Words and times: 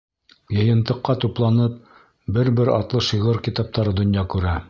Йыйынтыҡҡа 0.53 1.15
тупланып, 1.25 1.75
бер-бер 2.37 2.73
артлы 2.79 3.05
шиғыр 3.11 3.43
китаптары 3.49 3.97
донъя 4.03 4.27
күрә. 4.35 4.59